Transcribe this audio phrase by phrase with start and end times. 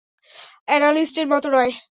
[0.67, 1.71] অ্যানালিস্টের মতো নয়।